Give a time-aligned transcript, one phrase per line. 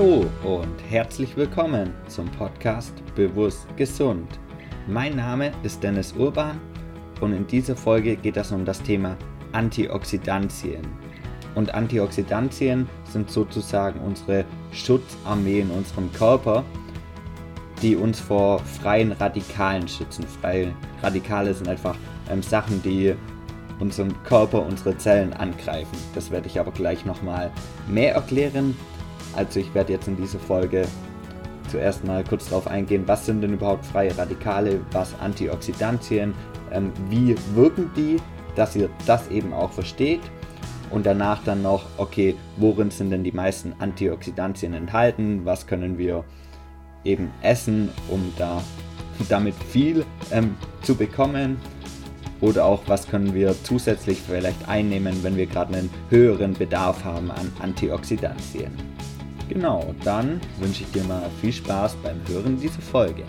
[0.00, 4.40] Hallo und herzlich willkommen zum Podcast Bewusst Gesund.
[4.86, 6.58] Mein Name ist Dennis Urban
[7.20, 9.14] und in dieser Folge geht es um das Thema
[9.52, 10.80] Antioxidantien.
[11.54, 16.64] Und Antioxidantien sind sozusagen unsere Schutzarmee in unserem Körper,
[17.82, 20.24] die uns vor freien Radikalen schützen.
[20.40, 20.72] Freie
[21.02, 21.96] Radikale sind einfach
[22.30, 23.14] ähm, Sachen, die
[23.80, 25.98] unseren Körper, unsere Zellen angreifen.
[26.14, 27.50] Das werde ich aber gleich nochmal
[27.86, 28.74] mehr erklären.
[29.34, 30.86] Also ich werde jetzt in dieser Folge
[31.70, 36.34] zuerst mal kurz darauf eingehen, was sind denn überhaupt freie Radikale, was Antioxidantien,
[36.72, 38.16] ähm, wie wirken die,
[38.56, 40.20] dass ihr das eben auch versteht.
[40.90, 46.24] Und danach dann noch, okay, worin sind denn die meisten Antioxidantien enthalten, was können wir
[47.04, 48.60] eben essen, um da
[49.28, 51.58] damit viel ähm, zu bekommen
[52.40, 57.30] oder auch was können wir zusätzlich vielleicht einnehmen, wenn wir gerade einen höheren Bedarf haben
[57.30, 58.89] an Antioxidantien.
[59.50, 63.24] Genau, dann wünsche ich dir mal viel Spaß beim Hören dieser Folge.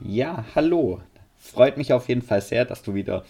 [0.00, 1.00] Ja, hallo.
[1.36, 3.24] Freut mich auf jeden Fall sehr, dass du wieder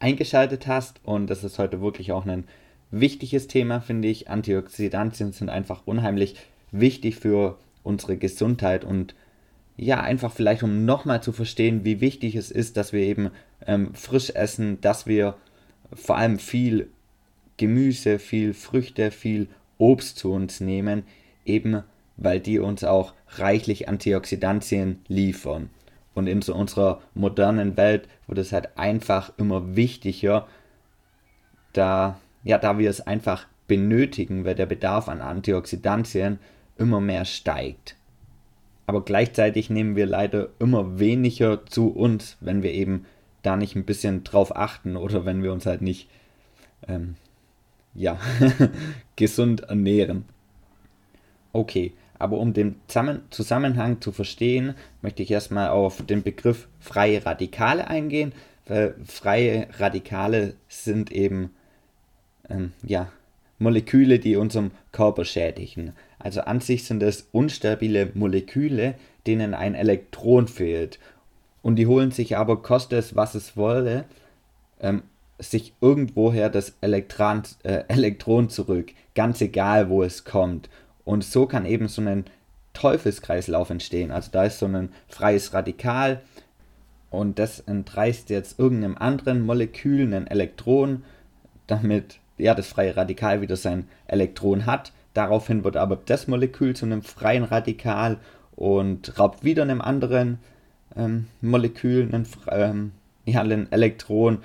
[0.00, 2.44] eingeschaltet hast und das ist heute wirklich auch ein
[2.90, 4.28] wichtiges Thema, finde ich.
[4.28, 6.36] Antioxidantien sind einfach unheimlich
[6.72, 9.14] wichtig für unsere Gesundheit und
[9.78, 13.30] ja, einfach vielleicht um nochmal zu verstehen, wie wichtig es ist, dass wir eben
[13.66, 15.34] ähm, frisch essen, dass wir
[15.92, 16.88] vor allem viel
[17.56, 21.04] Gemüse, viel Früchte, viel Obst zu uns nehmen,
[21.44, 21.82] eben
[22.18, 25.70] weil die uns auch reichlich Antioxidantien liefern.
[26.14, 30.48] Und in so unserer modernen Welt wird es halt einfach immer wichtiger,
[31.72, 36.40] da, ja, da wir es einfach benötigen, weil der Bedarf an Antioxidantien
[36.76, 37.94] immer mehr steigt.
[38.86, 43.04] Aber gleichzeitig nehmen wir leider immer weniger zu uns, wenn wir eben
[43.48, 46.08] da nicht ein bisschen drauf achten oder wenn wir uns halt nicht
[46.86, 47.16] ähm,
[47.94, 48.18] ja,
[49.16, 50.24] gesund ernähren.
[51.52, 52.76] Okay, aber um den
[53.30, 58.32] Zusammenhang zu verstehen, möchte ich erstmal auf den Begriff freie Radikale eingehen.
[58.66, 61.50] Weil freie Radikale sind eben
[62.50, 63.10] ähm, ja,
[63.58, 65.94] Moleküle, die unserem Körper schädigen.
[66.18, 68.94] Also an sich sind es unstabile Moleküle,
[69.26, 70.98] denen ein Elektron fehlt
[71.62, 74.04] und die holen sich aber, koste es was es wolle,
[74.80, 75.02] ähm,
[75.38, 80.68] sich irgendwoher das Elektron, äh, Elektron zurück, ganz egal wo es kommt.
[81.04, 82.24] Und so kann eben so ein
[82.72, 84.10] Teufelskreislauf entstehen.
[84.10, 86.20] Also da ist so ein freies Radikal
[87.10, 91.04] und das entreißt jetzt irgendeinem anderen Molekül ein Elektron,
[91.66, 94.92] damit ja das freie Radikal wieder sein Elektron hat.
[95.14, 98.18] Daraufhin wird aber das Molekül zu einem freien Radikal
[98.54, 100.38] und raubt wieder einem anderen
[100.98, 102.92] ähm, Molekül, ein, ähm,
[103.24, 104.38] ja, ein Elektron.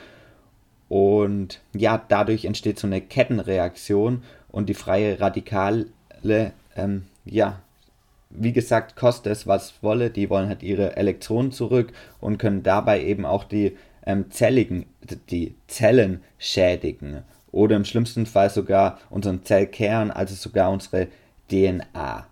[0.90, 5.88] Und ja, dadurch entsteht so eine Kettenreaktion und die freie Radikale,
[6.76, 7.60] ähm, ja,
[8.30, 13.04] wie gesagt, kostet es was wolle, die wollen halt ihre Elektronen zurück und können dabei
[13.04, 14.86] eben auch die ähm, Zelligen,
[15.30, 21.08] die Zellen schädigen oder im schlimmsten Fall sogar unseren Zellkern, also sogar unsere
[21.50, 22.28] DNA.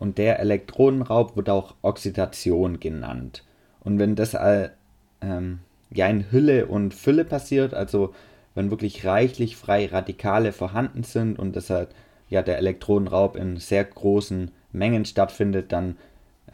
[0.00, 3.44] Und der Elektronenraub wird auch Oxidation genannt.
[3.80, 4.72] Und wenn das all,
[5.20, 5.60] ähm,
[5.92, 8.14] ja in Hülle und Fülle passiert, also
[8.54, 11.94] wenn wirklich reichlich freie Radikale vorhanden sind und deshalb
[12.28, 15.96] ja der Elektronenraub in sehr großen Mengen stattfindet, dann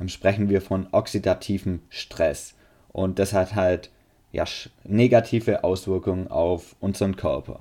[0.01, 2.55] ähm, sprechen wir von oxidativem Stress.
[2.93, 3.91] Und das hat halt
[4.33, 4.45] ja,
[4.84, 7.61] negative Auswirkungen auf unseren Körper.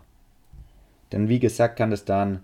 [1.11, 2.41] Denn wie gesagt, kann es dann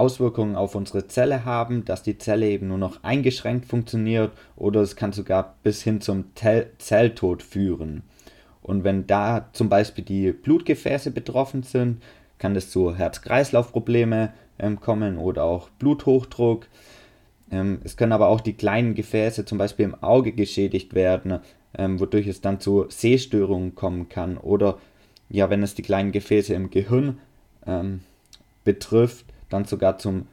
[0.00, 4.96] Auswirkungen auf unsere Zelle haben, dass die Zelle eben nur noch eingeschränkt funktioniert oder es
[4.96, 8.02] kann sogar bis hin zum Tel Zelltod führen.
[8.62, 12.02] Und wenn da zum Beispiel die Blutgefäße betroffen sind,
[12.38, 16.66] kann es zu Herz-Kreislauf-Probleme ähm, kommen oder auch Bluthochdruck.
[17.50, 21.40] Ähm, es können aber auch die kleinen Gefäße zum Beispiel im Auge geschädigt werden,
[21.76, 24.38] ähm, wodurch es dann zu Sehstörungen kommen kann.
[24.38, 24.78] Oder
[25.28, 27.18] ja, wenn es die kleinen Gefäße im Gehirn
[27.66, 28.00] ähm,
[28.64, 30.26] betrifft, dann sogar zum,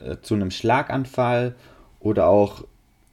[0.00, 1.54] äh, zu einem Schlaganfall
[2.00, 2.64] oder auch,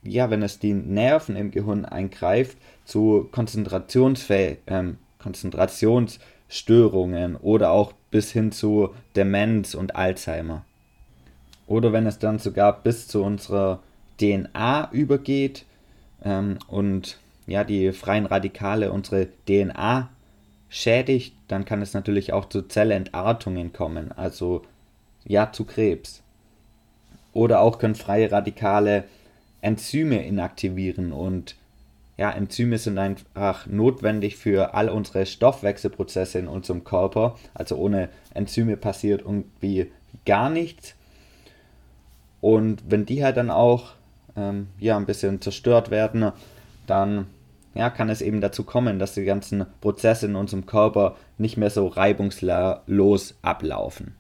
[0.02, 8.32] ja, wenn es die Nerven im Gehirn eingreift, zu Konzentrationsfäh ähm, Konzentrationsstörungen oder auch bis
[8.32, 10.66] hin zu Demenz und Alzheimer.
[11.68, 13.84] Oder wenn es dann sogar bis zu unserer
[14.20, 15.66] DNA übergeht
[16.24, 20.10] ähm, und ja, die freien Radikale unsere DNA
[20.70, 24.64] schädigt, dann kann es natürlich auch zu Zellentartungen kommen, also
[25.30, 26.22] ja zu Krebs.
[27.32, 29.06] Oder auch können freie Radikale
[29.62, 31.56] Enzyme inaktivieren und
[32.18, 37.36] ja, Enzyme sind einfach notwendig für all unsere Stoffwechselprozesse in unserem Körper.
[37.54, 39.90] Also ohne Enzyme passiert irgendwie
[40.26, 40.96] gar nichts.
[42.42, 43.94] Und wenn die halt dann auch
[44.36, 46.34] ähm, ja, ein bisschen zerstört werden,
[46.88, 47.28] dann
[47.74, 51.70] ja, kann es eben dazu kommen, dass die ganzen Prozesse in unserem Körper nicht mehr
[51.70, 54.19] so reibungslos ablaufen.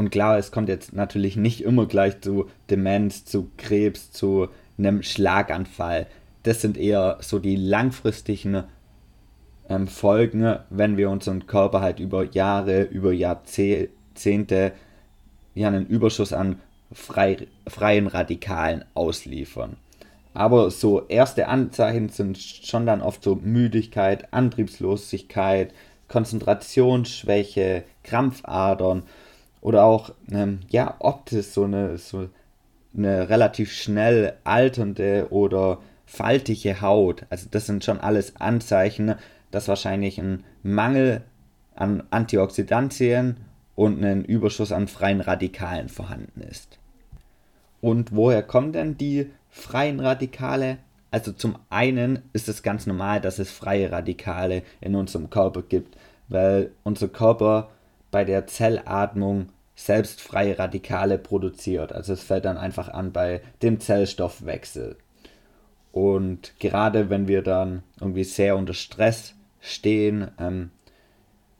[0.00, 4.48] Und klar, es kommt jetzt natürlich nicht immer gleich zu Demenz, zu Krebs, zu
[4.78, 6.06] einem Schlaganfall.
[6.42, 8.64] Das sind eher so die langfristigen
[9.68, 14.72] ähm, Folgen, wenn wir unseren Körper halt über Jahre, über Jahrzehnte
[15.54, 16.60] ja, einen Überschuss an
[16.90, 19.76] frei, freien Radikalen ausliefern.
[20.32, 25.74] Aber so erste Anzeichen sind schon dann oft so Müdigkeit, Antriebslosigkeit,
[26.08, 29.02] Konzentrationsschwäche, Krampfadern
[29.60, 32.28] oder auch ähm, ja optisch so eine so
[32.96, 37.24] eine relativ schnell alternde oder faltige Haut.
[37.30, 39.14] Also das sind schon alles Anzeichen,
[39.50, 41.22] dass wahrscheinlich ein Mangel
[41.76, 43.36] an Antioxidantien
[43.76, 46.78] und ein Überschuss an freien Radikalen vorhanden ist.
[47.80, 50.78] Und woher kommen denn die freien Radikale?
[51.10, 55.96] Also zum einen ist es ganz normal, dass es freie Radikale in unserem Körper gibt,
[56.28, 57.70] weil unser Körper
[58.10, 61.92] bei der Zellatmung selbst freie Radikale produziert.
[61.92, 64.96] Also es fällt dann einfach an bei dem Zellstoffwechsel.
[65.92, 70.70] Und gerade wenn wir dann irgendwie sehr unter Stress stehen, ähm,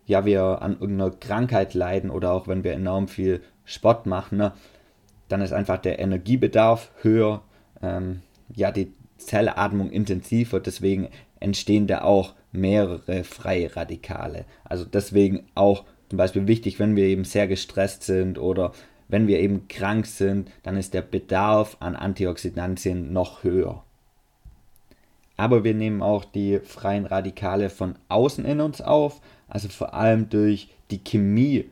[0.06, 4.52] ja, wir an irgendeiner Krankheit leiden oder auch wenn wir enorm viel Sport machen, ne,
[5.28, 7.42] dann ist einfach der Energiebedarf höher,
[7.80, 8.22] ähm,
[8.54, 11.08] ja, die Zellatmung intensiver, deswegen
[11.38, 14.44] entstehen da auch mehrere freie Radikale.
[14.64, 18.72] Also deswegen auch zum Beispiel wichtig, wenn wir eben sehr gestresst sind oder
[19.08, 23.82] wenn wir eben krank sind, dann ist der Bedarf an Antioxidantien noch höher.
[25.36, 30.28] Aber wir nehmen auch die freien Radikale von außen in uns auf, also vor allem
[30.28, 31.70] durch die Chemie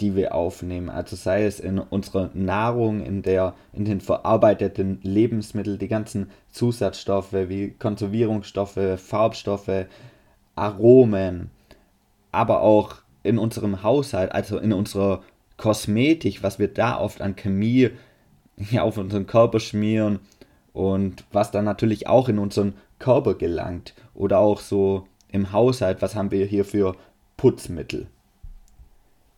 [0.00, 0.90] die wir aufnehmen.
[0.90, 7.32] Also sei es in unserer Nahrung, in, der, in den verarbeiteten Lebensmitteln, die ganzen Zusatzstoffe
[7.32, 9.86] wie Konservierungsstoffe, Farbstoffe,
[10.54, 11.50] Aromen,
[12.32, 12.96] aber auch
[13.26, 15.22] in unserem Haushalt, also in unserer
[15.56, 17.90] Kosmetik, was wir da oft an Chemie
[18.70, 20.20] ja, auf unseren Körper schmieren
[20.72, 23.94] und was dann natürlich auch in unseren Körper gelangt.
[24.14, 26.96] Oder auch so im Haushalt, was haben wir hier für
[27.36, 28.06] Putzmittel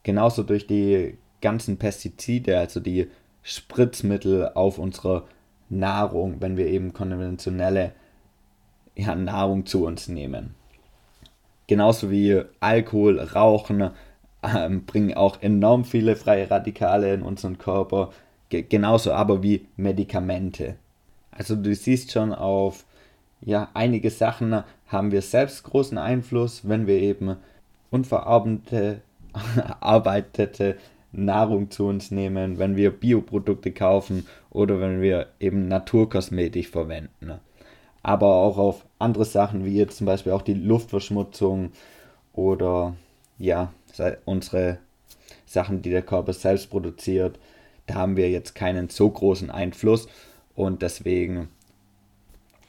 [0.08, 3.08] genauso durch die ganzen Pestizide, also die
[3.42, 5.24] Spritzmittel auf unsere
[5.68, 7.92] Nahrung, wenn wir eben konventionelle
[8.96, 10.54] ja, Nahrung zu uns nehmen.
[11.68, 13.90] Genauso wie Alkohol, Rauchen
[14.42, 18.10] äh, bringen auch enorm viele freie Radikale in unseren Körper,
[18.48, 20.76] Ge genauso aber wie Medikamente.
[21.30, 22.86] Also du siehst schon auf
[23.40, 27.36] ja, einige Sachen haben wir selbst großen Einfluss, wenn wir eben
[27.90, 29.02] unverarbeitete
[29.80, 30.76] arbeitete
[31.12, 37.38] Nahrung zu uns nehmen, wenn wir Bioprodukte kaufen oder wenn wir eben Naturkosmetik verwenden.
[38.08, 41.72] Aber auch auf andere Sachen wie jetzt zum Beispiel auch die Luftverschmutzung
[42.32, 42.96] oder
[43.38, 43.70] ja,
[44.24, 44.78] unsere
[45.44, 47.38] Sachen, die der Körper selbst produziert,
[47.86, 50.08] da haben wir jetzt keinen so großen Einfluss
[50.54, 51.50] und deswegen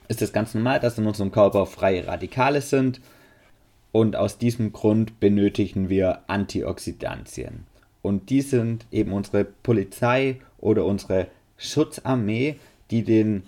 [0.10, 3.00] ist es ganz normal, dass in unserem Körper freie Radikale sind
[3.94, 7.66] und aus diesem Grund benötigen wir Antioxidantien.
[8.02, 12.58] Und die sind eben unsere Polizei oder unsere Schutzarmee,
[12.92, 13.44] die den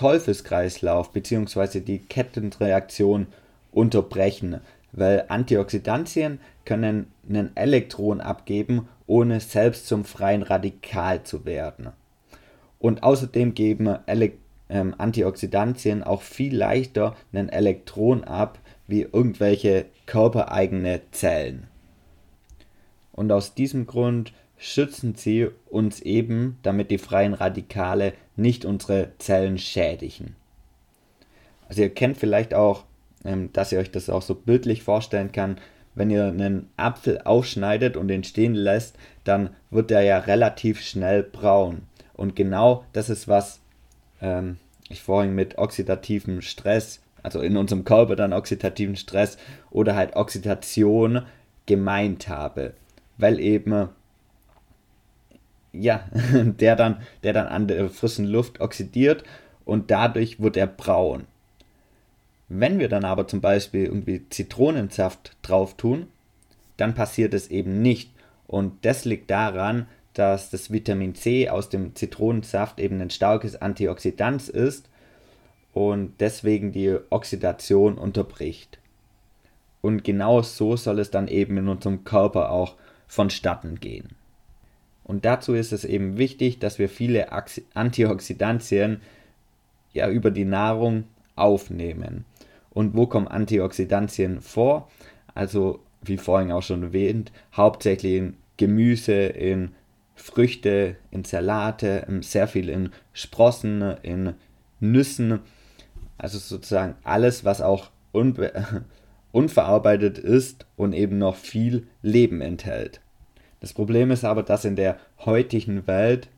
[0.00, 1.80] Teufelskreislauf bzw.
[1.80, 3.26] die Kettenreaktion
[3.70, 11.90] unterbrechen, weil Antioxidantien können einen Elektron abgeben, ohne selbst zum freien Radikal zu werden.
[12.78, 14.32] Und außerdem geben Ele
[14.70, 21.66] ähm, Antioxidantien auch viel leichter einen Elektron ab, wie irgendwelche körpereigene Zellen.
[23.12, 29.58] Und aus diesem Grund schützen sie uns eben, damit die freien Radikale nicht unsere Zellen
[29.58, 30.36] schädigen.
[31.68, 32.84] Also ihr kennt vielleicht auch,
[33.24, 35.58] ähm, dass ihr euch das auch so bildlich vorstellen kann,
[35.94, 41.22] wenn ihr einen Apfel aufschneidet und den stehen lässt, dann wird der ja relativ schnell
[41.22, 41.82] braun.
[42.14, 43.60] Und genau das ist was
[44.20, 49.38] ähm, ich vorhin mit oxidativem Stress also in unserem Körper dann oxidativen Stress
[49.70, 51.22] oder halt Oxidation
[51.66, 52.74] gemeint habe.
[53.18, 53.88] Weil eben
[55.72, 59.24] ja, der dann, der dann an der frischen Luft oxidiert
[59.64, 61.26] und dadurch wird er braun.
[62.48, 66.08] Wenn wir dann aber zum Beispiel irgendwie Zitronensaft drauf tun,
[66.76, 68.10] dann passiert es eben nicht.
[68.48, 74.48] Und das liegt daran, dass das Vitamin C aus dem Zitronensaft eben ein starkes Antioxidant
[74.48, 74.88] ist
[75.72, 78.78] und deswegen die Oxidation unterbricht.
[79.80, 82.74] Und genau so soll es dann eben in unserem Körper auch
[83.06, 84.08] vonstatten gehen.
[85.10, 87.32] Und dazu ist es eben wichtig, dass wir viele
[87.74, 89.00] Antioxidantien
[89.92, 91.02] ja über die Nahrung
[91.34, 92.26] aufnehmen.
[92.70, 94.88] Und wo kommen Antioxidantien vor?
[95.34, 99.72] Also, wie vorhin auch schon erwähnt, hauptsächlich in Gemüse, in
[100.14, 104.34] Früchte, in Salate, sehr viel in Sprossen, in
[104.78, 105.40] Nüssen.
[106.18, 107.90] Also sozusagen alles, was auch
[109.32, 113.00] unverarbeitet ist und eben noch viel Leben enthält.
[113.60, 116.28] Das Problem ist aber, dass in der heutigen Welt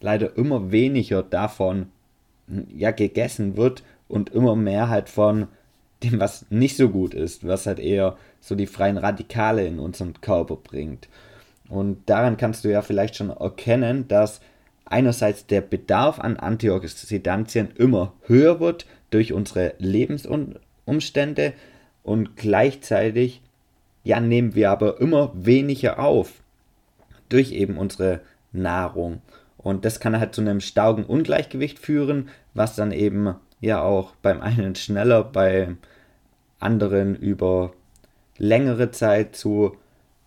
[0.00, 1.86] leider immer weniger davon
[2.68, 5.48] ja gegessen wird und immer mehr halt von
[6.02, 10.20] dem, was nicht so gut ist, was halt eher so die freien Radikale in unseren
[10.20, 11.08] Körper bringt.
[11.68, 14.40] Und daran kannst du ja vielleicht schon erkennen, dass
[14.84, 21.54] einerseits der Bedarf an Antioxidantien immer höher wird durch unsere Lebensumstände
[22.02, 23.42] und gleichzeitig
[24.04, 26.44] ja nehmen wir aber immer weniger auf
[27.28, 28.20] durch eben unsere
[28.52, 29.20] Nahrung.
[29.58, 34.40] Und das kann halt zu einem starken Ungleichgewicht führen, was dann eben ja auch beim
[34.40, 35.78] einen schneller, beim
[36.58, 37.72] anderen über
[38.38, 39.76] längere Zeit zu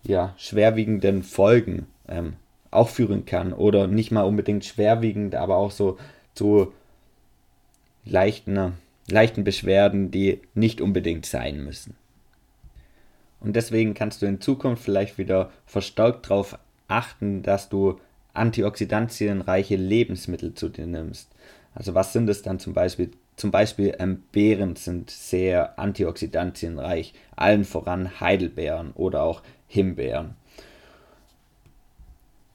[0.02, 2.34] ja, schwerwiegenden Folgen ähm,
[2.70, 3.52] auch führen kann.
[3.52, 5.98] Oder nicht mal unbedingt schwerwiegend, aber auch so
[6.34, 6.72] zu
[8.04, 8.74] leichten,
[9.08, 11.96] leichten Beschwerden, die nicht unbedingt sein müssen.
[13.40, 16.58] Und deswegen kannst du in Zukunft vielleicht wieder verstärkt darauf
[16.90, 17.98] achten, dass du
[18.34, 21.30] antioxidantienreiche Lebensmittel zu dir nimmst.
[21.74, 23.10] Also was sind es dann zum Beispiel?
[23.36, 30.34] Zum Beispiel ähm, Beeren sind sehr antioxidantienreich, allen voran Heidelbeeren oder auch Himbeeren.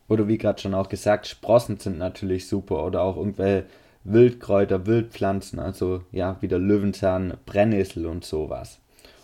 [0.08, 3.66] Oder wie gerade schon auch gesagt, Sprossen sind natürlich super oder auch irgendwelche
[4.04, 8.80] Wildkräuter, Wildpflanzen, also ja, wieder Löwenzahn, Brennnessel und sowas.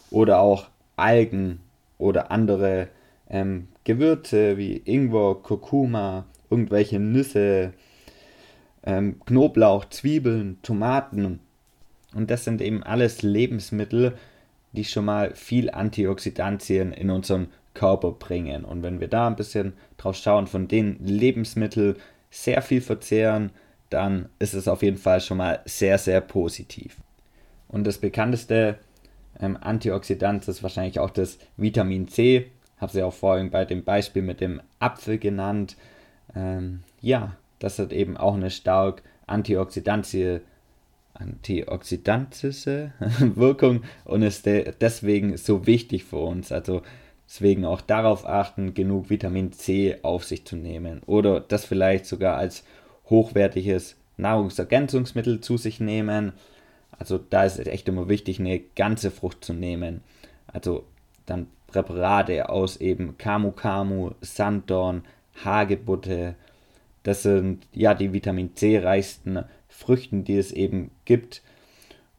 [0.09, 1.61] Oder auch Algen
[1.99, 2.87] oder andere
[3.29, 7.73] ähm, Gewürze wie Ingwer, Kurkuma, irgendwelche Nüsse,
[8.83, 11.39] ähm, Knoblauch, Zwiebeln, Tomaten.
[12.13, 14.15] Und das sind eben alles Lebensmittel,
[14.73, 18.65] die schon mal viel Antioxidantien in unseren Körper bringen.
[18.65, 21.95] Und wenn wir da ein bisschen drauf schauen, von den Lebensmitteln
[22.29, 23.51] sehr viel verzehren,
[23.89, 26.97] dann ist es auf jeden Fall schon mal sehr, sehr positiv.
[27.67, 28.77] Und das bekannteste
[29.39, 32.51] ähm, Antioxidant ist wahrscheinlich auch das Vitamin C.
[32.81, 35.77] Habe sie auch vorhin bei dem Beispiel mit dem Apfel genannt.
[36.35, 40.41] Ähm, ja, das hat eben auch eine stark antioxidantische,
[41.13, 46.51] antioxidantische Wirkung und ist de deswegen so wichtig für uns.
[46.51, 46.81] Also
[47.27, 52.37] deswegen auch darauf achten, genug Vitamin C auf sich zu nehmen oder das vielleicht sogar
[52.37, 52.63] als
[53.11, 56.33] hochwertiges Nahrungsergänzungsmittel zu sich nehmen.
[56.97, 60.01] Also da ist es echt immer wichtig, eine ganze Frucht zu nehmen.
[60.47, 60.85] Also
[61.27, 65.03] dann Präparate aus eben Camu Camu, Sanddorn,
[65.43, 66.35] Hagebutte.
[67.03, 71.41] Das sind ja die Vitamin C reichsten Früchten, die es eben gibt.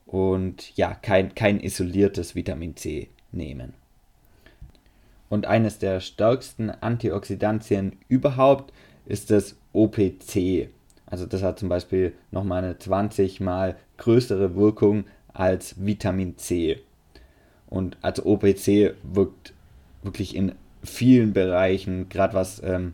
[0.06, 3.74] Und ja, kein, kein isoliertes Vitamin C nehmen.
[5.28, 8.72] Und eines der stärksten Antioxidantien überhaupt
[9.06, 10.68] ist das OPC.
[11.06, 16.80] Also das hat zum Beispiel nochmal eine 20 mal größere Wirkung als Vitamin C.
[17.72, 19.54] Und als OPC wirkt
[20.02, 20.52] wirklich in
[20.84, 22.92] vielen Bereichen, gerade was ähm,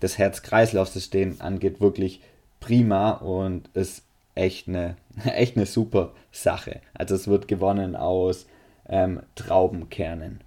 [0.00, 2.20] das Herz-Kreislauf-System angeht, wirklich
[2.58, 4.02] prima und ist
[4.34, 6.80] echt eine, echt eine super Sache.
[6.92, 8.46] Also es wird gewonnen aus
[8.88, 10.40] ähm, Traubenkernen.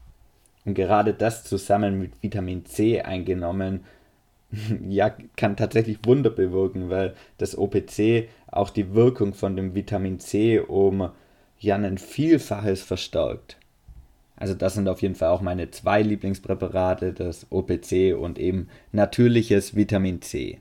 [0.65, 3.85] Und gerade das zusammen mit Vitamin C eingenommen
[4.89, 10.59] ja, kann tatsächlich Wunder bewirken, weil das OPC auch die Wirkung von dem Vitamin C
[10.59, 11.11] um
[11.62, 13.58] ja ein Vielfaches verstärkt.
[14.36, 19.75] Also das sind auf jeden Fall auch meine zwei Lieblingspräparate, das OPC und eben natürliches
[19.75, 20.60] Vitamin C.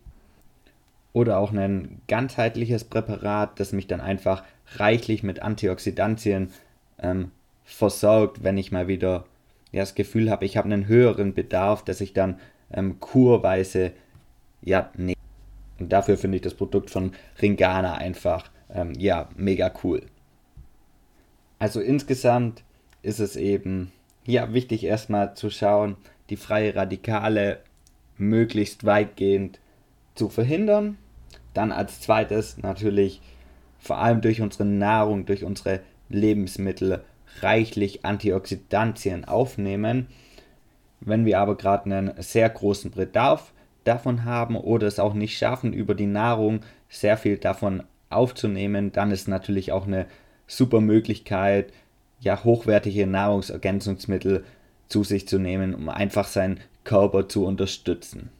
[1.12, 4.44] Oder auch ein ganzheitliches Präparat, das mich dann einfach
[4.76, 6.52] reichlich mit Antioxidantien
[7.00, 7.30] ähm,
[7.64, 9.24] versorgt, wenn ich mal wieder
[9.72, 12.38] ja, das Gefühl habe, ich habe einen höheren Bedarf, dass ich dann
[12.72, 13.92] ähm, kurweise
[14.62, 15.16] ja, nee.
[15.78, 20.02] Und dafür finde ich das Produkt von Ringana einfach ähm, ja, mega cool.
[21.60, 22.64] Also insgesamt
[23.02, 23.92] ist es eben
[24.26, 25.96] ja wichtig erstmal zu schauen,
[26.28, 27.60] die freie Radikale
[28.18, 29.60] möglichst weitgehend
[30.16, 30.98] zu verhindern.
[31.54, 33.22] Dann als zweites natürlich
[33.78, 37.04] vor allem durch unsere Nahrung, durch unsere Lebensmittel
[37.40, 40.08] reichlich Antioxidantien aufnehmen
[41.00, 43.52] wenn wir aber gerade einen sehr großen Bedarf
[43.84, 49.10] davon haben oder es auch nicht schaffen, über die Nahrung sehr viel davon aufzunehmen, dann
[49.10, 50.06] ist natürlich auch eine
[50.50, 51.72] super Möglichkeit,
[52.20, 54.44] ja, hochwertige Nahrungsergänzungsmittel
[54.88, 58.30] zu sich zu nehmen, um einfach seinen Körper zu unterstützen.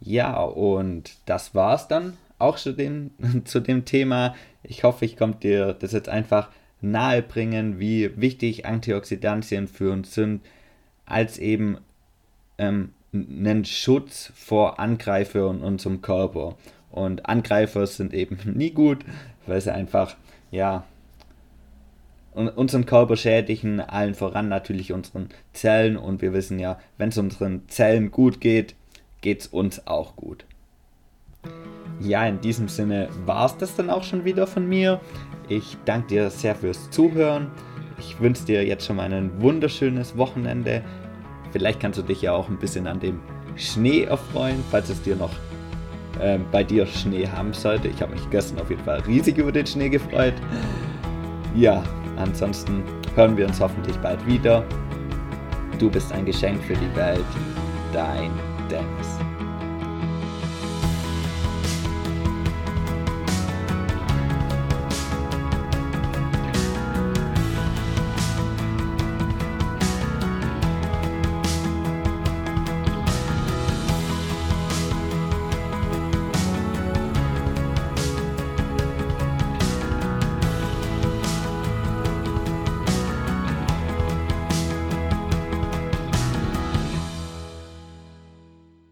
[0.00, 3.12] Ja, und das war's dann auch zu dem,
[3.44, 4.34] zu dem Thema.
[4.62, 10.42] Ich hoffe, ich konnte dir das jetzt einfach nahebringen, wie wichtig Antioxidantien für uns sind,
[11.06, 11.78] als eben
[12.58, 16.56] ähm, einen Schutz vor Angreifern in unserem Körper.
[16.90, 19.04] Und Angreifer sind eben nie gut,
[19.46, 20.16] weil sie einfach,
[20.50, 20.84] ja,
[22.36, 25.96] unseren Körper schädigen, allen voran natürlich unseren Zellen.
[25.96, 28.74] Und wir wissen ja, wenn es unseren Zellen gut geht,
[29.22, 30.44] geht es uns auch gut.
[32.00, 35.00] Ja, in diesem Sinne war es das dann auch schon wieder von mir.
[35.48, 37.50] Ich danke dir sehr fürs Zuhören.
[37.98, 40.82] Ich wünsche dir jetzt schon mal ein wunderschönes Wochenende.
[41.52, 43.20] Vielleicht kannst du dich ja auch ein bisschen an dem
[43.56, 45.30] Schnee erfreuen, falls es dir noch
[46.20, 47.88] äh, bei dir Schnee haben sollte.
[47.88, 50.34] Ich habe mich gestern auf jeden Fall riesig über den Schnee gefreut.
[51.54, 51.82] Ja,
[52.16, 52.82] ansonsten
[53.14, 54.64] hören wir uns hoffentlich bald wieder.
[55.78, 57.24] Du bist ein Geschenk für die Welt.
[57.92, 58.30] Dein
[58.70, 59.35] Dennis.